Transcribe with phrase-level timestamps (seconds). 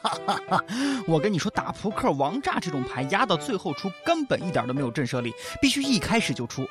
[1.06, 6.66] 我跟你说，打扑克、王炸这种牌，压到最后出根本一点都没有震慑力，必须一开始就出。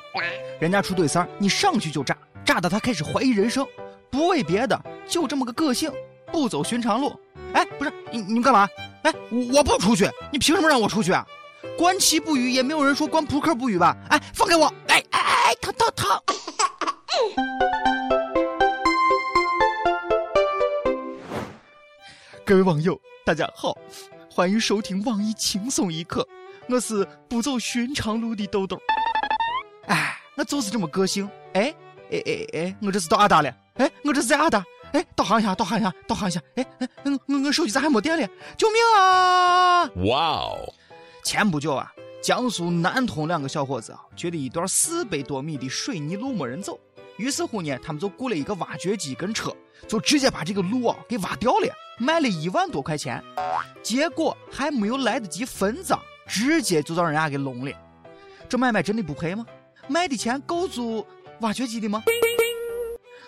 [0.58, 3.66] 人家出对三，你上去就炸，炸到他开始怀疑人生，
[4.10, 5.92] 不为别的，就这么个个性，
[6.32, 7.14] 不走寻常路。
[7.52, 8.68] 哎，不是你，你们干嘛？
[9.02, 9.14] 哎，
[9.52, 11.26] 我不出去，你凭什么让我出去啊？
[11.78, 13.96] 观棋不语，也没有人说观扑克不语吧？
[14.08, 14.66] 哎，放开我！
[14.88, 16.08] 哎哎哎，疼疼疼！
[22.44, 23.78] 各位网友，大家好，
[24.28, 26.26] 欢迎收听网易轻松一刻，
[26.68, 28.76] 我是不走寻常路的豆豆。
[29.86, 31.30] 哎，我就是这么个性。
[31.52, 31.72] 哎
[32.10, 33.48] 哎哎哎，我这是到阿达了。
[33.74, 34.64] 哎，我这是在阿达。
[34.90, 36.42] 哎，导航一下，导航一下，导航一下。
[36.56, 38.28] 哎哎，我我我手机咋还没电了？
[38.56, 39.84] 救命啊！
[40.06, 40.74] 哇哦！
[41.22, 41.88] 前不久啊，
[42.20, 46.76] 江苏南通两个小伙子啊，觉得一段四百多米的水泥路没人走，
[47.16, 49.54] 于是乎呢，他们就雇了一个挖掘机跟车，
[49.86, 53.22] 就直接把这个路啊给挖掉了，卖了一万多块钱。
[53.82, 57.72] 结果还没有来得及分赃，直接就让人家给弄了。
[58.48, 59.46] 这买卖真的不赔吗？
[59.86, 61.06] 卖的钱够租
[61.40, 62.02] 挖掘机的吗？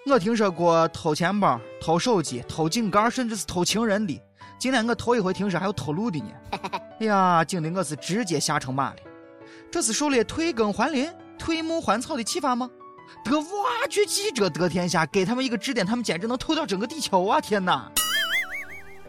[0.05, 4.21] 我听说过偷钱包、偷手机、偷井盖，甚至是偷情人的。
[4.59, 6.27] 今天我头一回听说还有偷路的呢。
[6.99, 8.97] 哎呀，惊得我是直接吓成马了。
[9.71, 12.69] 这是受了退耕还林、退牧还草的启发吗？
[13.25, 17.41] 得挖掘机这得天下，给他们一个指点，他们简直能偷掉整个地球啊！
[17.41, 17.91] 天哪！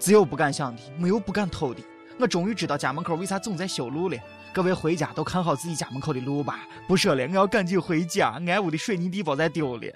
[0.04, 1.80] 只有不敢想的，没有不敢偷的。
[2.20, 4.18] 我终于知道家门口为啥总在修路了。
[4.52, 9.88] 各位回家都看好自己家门口的路吧，不说了，我要赶紧回家，俺屋的水泥地包在丢了。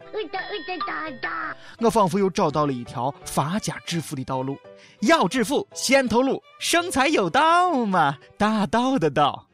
[1.79, 4.57] 我仿佛又找到了一条发家致富的道路，
[5.01, 9.45] 要致富先投路，生财有道嘛，大道的道。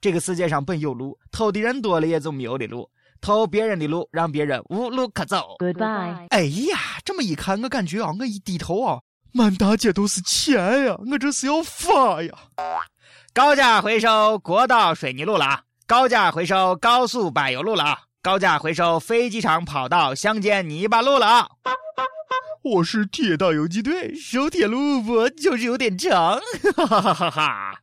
[0.00, 2.88] 这个世界上本有路，偷的人多了也就没有的路。
[3.20, 5.56] 偷别人的路，让别人无路可走。
[5.58, 6.28] Goodbye。
[6.30, 9.00] 哎呀，这么一看，我感觉啊，我一低头啊，
[9.32, 12.32] 满大街都是钱呀，我这是要发呀！
[13.32, 15.62] 高价回收国道水泥路了啊！
[15.86, 17.98] 高价回收高速柏油路了啊！
[18.22, 21.48] 高价回收飞机场跑道乡间泥巴路了啊！
[22.62, 26.40] 我是铁道游击队，收铁路不就是有点长？
[26.76, 27.80] 哈哈哈哈哈！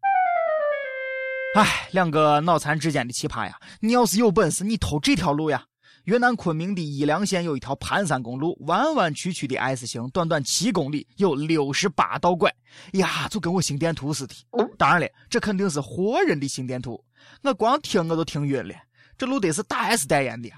[1.56, 3.58] 哎，两个脑残之间的奇葩呀！
[3.80, 5.64] 你要是有本事，你偷这条路呀！
[6.04, 12.54] 云南昆明的伊良县有一条盘山公路，弯弯曲曲的 S 型，短短七公里，有六十八道拐，
[12.92, 14.36] 呀，就跟我心电图似的。
[14.78, 17.02] 当然了，这肯定是活人的心电图，
[17.42, 18.76] 我光听我都听晕了。
[19.18, 20.58] 这路得是大 S 代言的呀！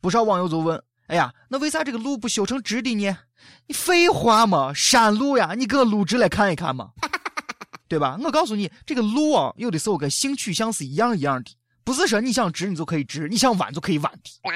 [0.00, 3.14] 不少网友就问：哎呀，那为啥这个路不修成直的呢？
[3.66, 6.92] 你废话嘛，山路呀，你给我路直来看一看嘛！
[7.94, 8.18] 对吧？
[8.24, 11.52] 我告诉你，这个路啊，有的时候跟性取向是一样一样的，
[11.84, 14.50] 不是说你想直你就可以直，你想弯就可以弯的。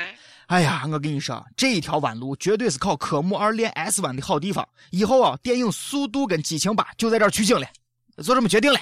[0.49, 4.69] 哎呀，我跟你说，这一条弯路绝对是考科目二练 S 弯的好地方。
[4.91, 7.69] 以后啊，电影《速度》跟《激情八》就在这儿取景了，
[8.17, 8.81] 就这么决定了。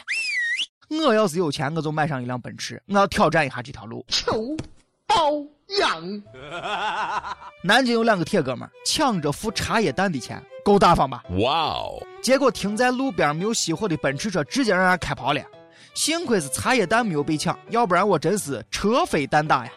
[0.88, 4.06] 我要是有钱，我就买上一辆奔驰，我要挑战一下这条路。
[5.08, 5.44] 求包
[5.78, 6.22] 养。
[7.62, 10.42] 南京有两个铁哥们抢着付茶叶蛋的钱。
[10.64, 11.22] 够大方吧？
[11.38, 12.02] 哇哦！
[12.20, 15.40] 结果停在路边没有熄火的奔驰车直接让人开跑了。
[15.94, 19.70] 幸亏是茶叶蛋没有被抢，要不然我真是车飞蛋打呀！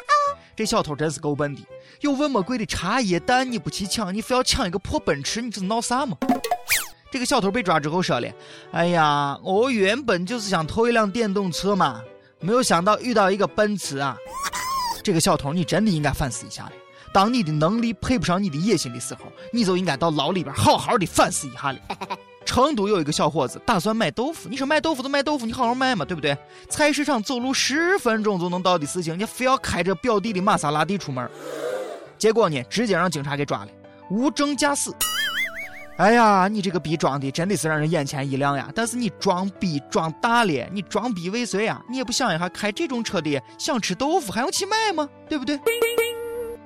[0.56, 1.60] 这小偷真是够笨的，
[2.00, 6.16] 有那么贵的茶叶蛋你不去抢，你非要抢一个破奔驰，你这是闹啥嘛？
[7.12, 8.28] 这个小偷被抓之后说了
[8.72, 12.02] ：“哎呀，我原本就是想偷一辆电动车嘛，
[12.40, 14.16] 没有想到遇到一个奔驰啊！”
[15.02, 16.72] 这个小偷，你真的应该反思一下了。
[17.12, 19.22] 当你的能力配不上你的野心的时候，
[19.52, 21.78] 你就应该到牢里边好好的反思一下了。
[22.46, 26.36] 成都有一个小伙子打算卖豆腐，你说卖豆腐就卖豆腐，你好好卖嘛，对不对？
[26.68, 31.28] 菜市场走路十分钟就能到的事情，你非要开着表弟的玛莎拉蒂出门，
[32.16, 33.68] 结果呢，直接让警察给抓了，
[34.08, 34.90] 无证驾驶。
[36.00, 38.70] 哎呀，你这个逼装的真的是让人眼前一亮呀！
[38.74, 41.78] 但是你装逼装大了，你装逼未遂啊？
[41.90, 45.06] 你也不想一下，开这种车的想吃豆腐还用去买吗？
[45.28, 45.60] 对不对？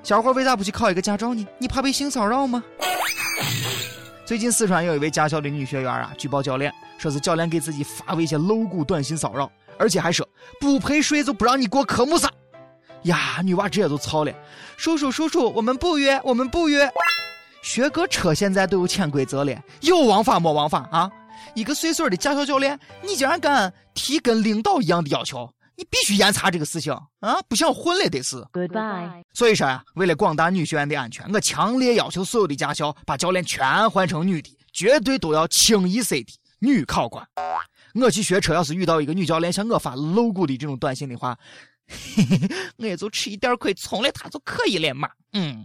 [0.05, 1.45] 小伙为啥不去考一个驾照呢？
[1.59, 2.63] 你怕被性骚扰吗？
[4.25, 10.25] 最近四川有一位驾校的女学员啊，举报教练，说是教练给自己发威胁露骨短信骚扰，而且还说
[10.61, 12.31] 不陪睡就不让你过科目三。
[13.03, 14.33] 呀，女娃直接就操了，
[14.77, 16.89] 叔叔叔叔，我们不约，我们不约。
[17.65, 21.11] 学个车现在都有潜规则了，有王法没王法啊？
[21.55, 25.51] 一个岁数的驾校教练，你竟然敢提跟领导一样的要求？
[25.75, 27.41] 你必须严查这个事情啊！
[27.49, 28.37] 不想混了得是。
[28.53, 29.25] Goodbye。
[29.33, 36.27] 所以说呀，为了广大女学员的安全，我强烈要求所有的驾校把教练全换成女的，绝对都要清一色的
[36.59, 37.27] 女考官。
[37.95, 41.35] 我去学车，要是遇到一个女教练向我发露骨的这种短信的话，
[41.89, 42.39] 嘿嘿，
[42.77, 45.09] 我也就吃一点亏，从了她就可以了嘛。
[45.33, 45.65] 嗯。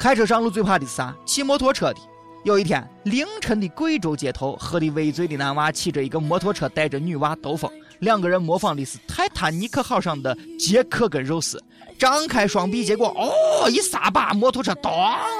[0.00, 1.14] 开车上路最怕的是啥？
[1.26, 2.00] 骑摩托车的。
[2.42, 11.62] 有一天凌晨的贵州街头，喝的微醉的男娃骑着一个摩托车带着女娃兜风，两个人模仿的是《泰坦尼克号》上的杰克跟肉丝，
[11.98, 14.90] 张开双臂，结果哦一撒把，摩托车咚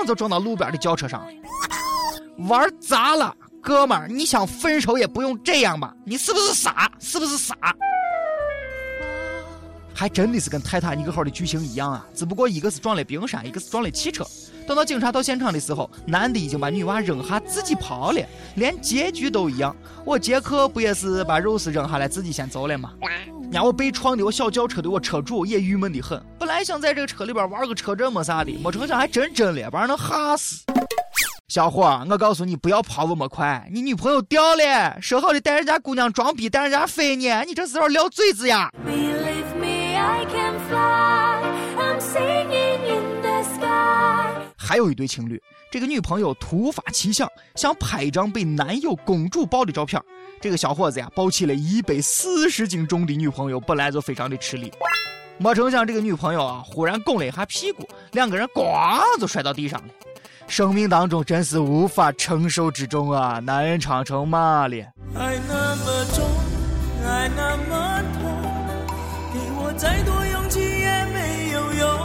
[0.06, 1.32] 就撞到路边的轿车上了，
[2.46, 5.94] 玩砸了，哥们儿，你想分手也不用这样吧？
[6.04, 6.92] 你是不是傻？
[6.98, 7.56] 是不是傻？
[10.00, 14.24] 还真的是跟泰坦尼克号的剧情一样啊，只不过一个是撞了冰山，一个是撞了汽车。
[14.66, 19.76] 等到警察到现场的时候，男的已经把女娃扔下自己跑了，连结局都一样。
[20.06, 22.94] 我杰克不也是把肉丝扔下来自己先走了吗？
[23.52, 26.18] 让我被撞的我小轿车的我车主也郁闷的很。
[26.38, 30.64] 本来想在这个车里边玩个车震么啥的，没成想还真真了，把人能吓死。
[31.48, 38.72] 小伙，我告诉你不要跑那么快，你女朋友掉了，说好的带人家姑娘装逼带人家飞呢，你这是要撂嘴子呀？
[44.56, 50.00] 还有一对情侣，这个女朋友突发奇想，想拍一张被男友公主抱的照片。
[50.40, 54.72] 这个小伙子呀，抱起了一百四十斤重的女朋友，本来就非常的吃力。
[55.38, 59.88] 没成想，这个女朋友啊，忽然拱了一下屁股，两个人咣就摔到地上了。
[60.46, 63.40] 生命当中真是无法承受之重啊！
[63.40, 64.76] 男人长成嘛了？
[65.16, 66.24] 爱那么重，
[67.04, 67.79] 爱那么
[69.80, 72.00] 再多勇气也没有用。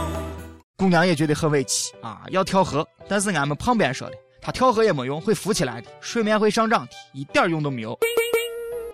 [0.78, 7.94] 姑娘也觉得很委屈啊，要跳河，但是俺们旁边说的，她跳河也没用，会浮起来的，水面会上涨的，一点用都没有。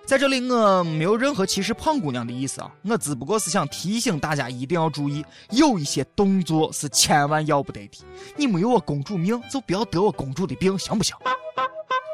[0.05, 8.05] 在这里，我没有任何歧视胖姑娘的意思啊，我只不过是想提醒大家一定要注意，有一些动作是千万要不得的。
[8.35, 11.15] 你没有我公主命，就不要得我公主的病，行不行？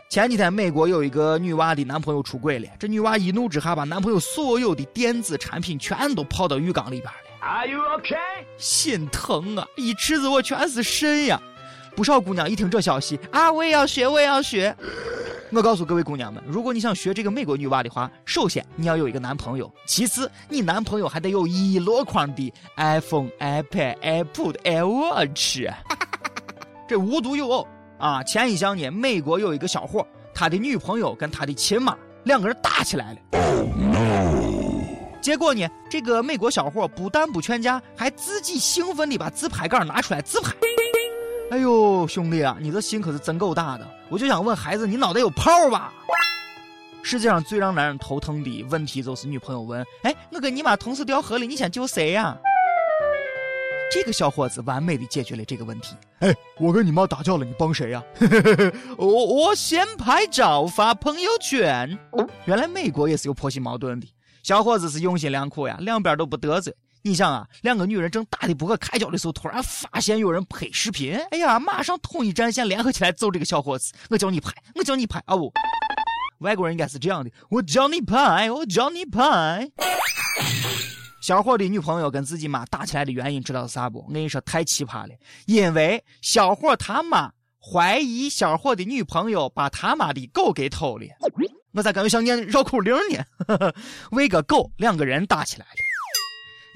[0.08, 7.12] 前几天，美国有一个女娃的男朋友出轨了，这女娃一怒之下把男朋友所有的电子产品全都泡到浴缸里边了。
[7.40, 8.16] Are you okay？
[8.56, 9.66] 心疼啊！
[9.76, 11.38] 一池子我全是肾呀！
[11.94, 14.74] 不少姑娘一听这消息啊，我也要学，我也要学。
[15.52, 25.70] 我告诉各位姑娘们，如果你想学这个美国女娃的话，首先你要有一个男朋友，其次你男朋友还得有一箩筐的 iPhone、iPad、Apple、iWatch。
[26.88, 33.18] 这无独有偶啊，前一两年美国有一个小伙，他的女朋友跟他的亲妈两个人打起来了。
[35.20, 35.68] 结果呢？
[35.90, 40.54] 这个美国小伙不但不劝架，还自己兴奋地把自拍杆拿出来自拍。
[41.50, 43.86] 哎呦，兄弟啊，你这心可是真够大的！
[44.08, 45.92] 我就想问孩子，你脑袋有泡吧？
[47.02, 52.36] 世界上最让男人头疼的问题就是女朋友问：“哎，我跟你妈同时掉河里，你先救谁呀？”
[53.90, 55.94] 这个小伙子完美的解决了这个问题。
[56.18, 58.02] 哎，我跟你妈打架了，你帮谁 呀？
[58.96, 61.98] 我我先拍照发朋友圈。
[62.44, 64.06] 原来美国也是有婆媳矛盾的。
[64.42, 66.74] 小伙子是用心良苦呀，两边都不得罪。
[67.02, 73.92] 你想啊，两个女人正打得不可开交的时候，突然发现有人拍视频，哎呀，马上统一战线，联合起来揍这个小伙子。
[74.10, 75.36] 我叫你拍，我叫你拍啊！
[75.36, 75.52] 不，
[76.40, 79.70] 外国人应该是这样的，我叫你拍，我叫你拍。
[81.20, 84.04] 小伙的女朋友跟自己妈打起来的原因知道是啥不？
[84.06, 85.14] 我跟你说，太奇葩了，
[85.46, 91.06] 因为小伙他妈怀疑小伙的女朋友把他妈的狗给偷了。
[91.72, 93.72] 我咋感觉像念绕口令呢？
[94.12, 95.87] 为个狗，两个人打起来了。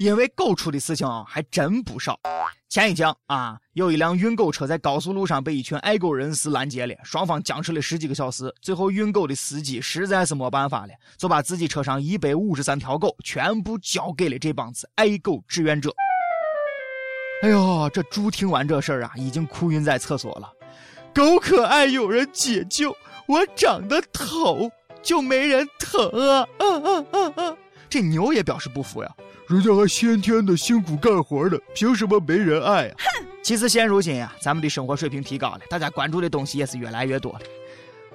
[0.03, 2.19] 因为狗出的事情啊，还真不少。
[2.67, 8.53] 前一讲啊，有一辆运狗车在高速路上被一群爱狗人士拦截了，双方僵持了十几个小时。
[8.61, 15.89] 最后，运狗的司机实在是没办法了，就把自己车上一百五十三条狗全部交给了这帮子爱狗志愿者。
[17.43, 20.51] 哎呦，这猪听完这事儿啊，已经哭晕在厕所了。
[21.13, 22.93] 狗可爱有人解救，
[23.25, 24.69] 我长得丑。
[25.01, 26.47] 就没人疼啊！
[26.59, 27.57] 嗯嗯嗯嗯，
[27.89, 29.13] 这牛也表示不服呀，
[29.53, 32.95] 人家还先天的辛苦干活的，凭什么没人爱呀？
[32.97, 33.25] 哼！
[33.43, 37.41] 其实现如今呀，咱们的生活水平提高了，大家关注的东西也是越来越多了。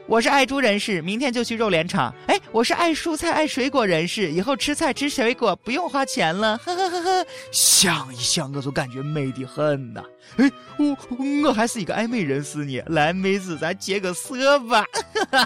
[0.09, 2.13] 我是爱猪人士，明天就去肉联厂。
[2.27, 6.59] 哎，我是爱蔬菜、爱水果人士，以后吃菜吃水果不用花钱了。
[6.59, 10.03] 呵呵呵呵，想一想我就感觉美得很呐。
[10.39, 10.97] 哎，我
[11.45, 12.83] 我还是一个爱美人士呢。
[12.89, 14.85] 来，妹子，咱接个色吧。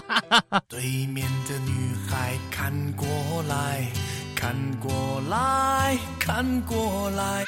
[0.67, 3.05] 对面的女孩看过
[3.47, 3.85] 来
[4.43, 7.45] 看过来看过来。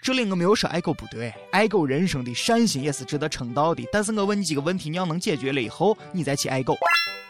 [0.00, 3.84] 这里我没有说爱狗不对，爱狗人生的善心也是值得称道的。
[3.90, 6.76] 但是我问你几个问题，你要能解决了以后，你再去爱狗。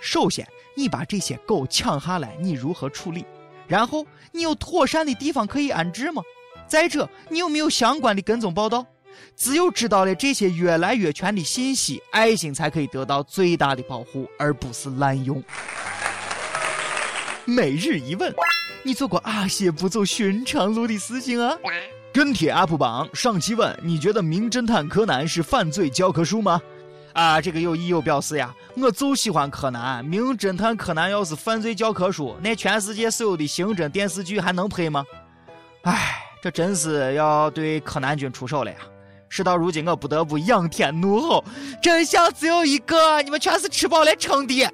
[0.02, 3.24] 首先，你把这些狗抢下来，你如何处理？
[3.66, 6.20] 然后，你有妥善的地方可以安置吗？
[6.68, 8.84] 再者，你有没有相关的跟踪报道？
[9.34, 15.42] 只有知道了这些越来越全的信息，爱心才可以得到最大的保护，而不是滥用。
[17.44, 18.32] 每日一问：
[18.84, 21.56] 你做过哪些不走寻常路的事情啊？
[22.12, 26.60] 跟帖 UP 榜上期问：你觉得《名侦探柯南》是犯罪教科书吗？
[27.14, 30.04] 啊，这个有意有表示呀，我就喜欢柯南。
[30.06, 35.04] 《名侦探柯南》要是犯罪教科书，那全世界所有的刑侦电视剧还能拍吗？
[35.82, 38.76] 唉，这真是要对柯南君出手了呀！
[39.28, 41.44] 事到如今，我不得不仰天怒吼：
[41.82, 44.70] 真相只有一个，你们全是吃饱了撑的。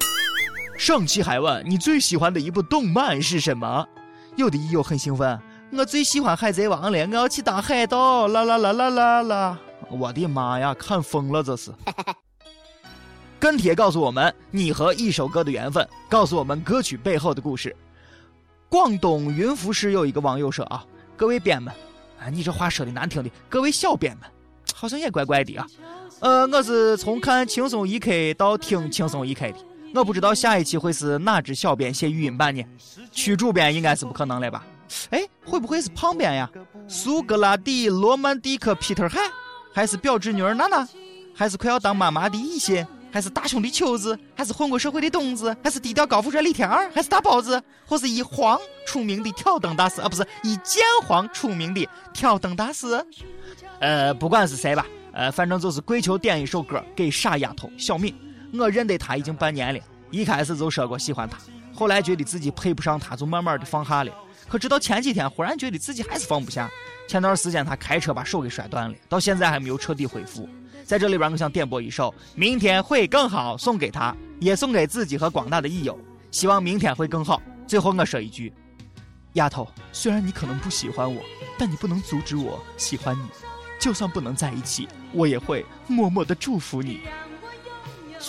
[0.79, 3.85] 上期还问你最喜欢的一部动漫是什么？
[4.37, 5.37] 有的益友很兴奋，
[5.73, 8.29] 我最喜欢《海贼王》了，我要去当海盗！
[8.29, 9.57] 啦啦啦啦啦啦！
[9.89, 11.69] 我的妈呀，看疯了这是！
[13.41, 17.75] 跟帖告诉我们你和一首歌的缘分，告诉我们歌曲背后的故事。
[18.69, 20.85] 广东云浮市有一个网友说啊，
[21.17, 21.73] 各位编们，
[22.21, 24.29] 啊，你这话说的难听的，各位小编们，
[24.73, 25.67] 好像也怪怪的啊。
[26.21, 29.55] 呃，我是从看轻松一刻到听轻松一刻的。
[29.93, 32.63] 我不知道下一期会是哪只小编写语音版呢？
[33.11, 34.65] 区主编应该是不可能了吧？
[35.09, 36.49] 哎，会不会是胖编呀？
[36.87, 39.19] 苏格拉底、罗曼蒂克、皮特海，
[39.73, 40.87] 还是表侄女儿娜娜？
[41.35, 42.85] 还是快要当妈妈的一些？
[43.11, 44.17] 还是大胸的秋子？
[44.35, 45.55] 还是混过社会的东子？
[45.63, 46.89] 还是低调高富帅李天二？
[46.91, 47.61] 还是大包子？
[47.85, 49.99] 或是以黄出名的挑灯大师？
[50.01, 53.03] 啊，不是以剑黄出名的挑灯大师？
[53.79, 58.15] 呃，不管是谁吧，呃，反正就是跪求点一首歌给傻丫头小敏。
[58.53, 59.79] 我认得他已经半年了，
[60.11, 61.37] 一开始就说过喜欢他，
[61.73, 64.11] 后来觉得自己配不上他，就慢慢的放下了。
[64.47, 66.69] 可直到前几天，忽然觉得自己还是放不下。
[67.07, 70.47] 前段时间他开车把手给摔断了，到现在还没有彻底恢复。
[70.83, 75.97] 在这里边，我想点播一首《明天会更好》，送给他，也送给自己和广大的益友。
[76.31, 77.39] 希望明天会更好。
[77.67, 78.51] 最后我说一句，
[79.33, 81.21] 丫头，虽然你可能不喜欢我，
[81.59, 83.27] 但你不能阻止我喜欢你。
[83.79, 87.01] 就算不能在一起，我也会默默的祝福你。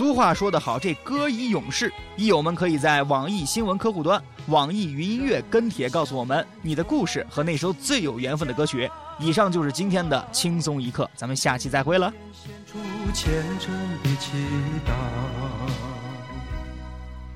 [0.00, 8.90] 俗话说得好，这歌以咏士，益友们可以在网易新闻客户端、网易云音乐跟帖告诉我们你的故事和那首最有缘分的歌曲。
[9.18, 12.10] 以上就是今天的轻松一刻，咱们下期再会了。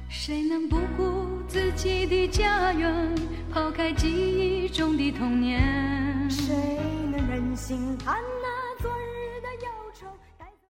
[0.08, 3.14] 谁能不顾自己的家园，
[3.52, 5.60] 抛开记忆中的童年？
[6.30, 6.54] 谁
[7.12, 8.43] 能忍心看那？